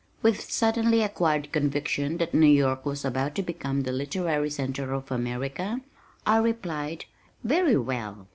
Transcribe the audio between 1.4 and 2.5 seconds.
conviction that New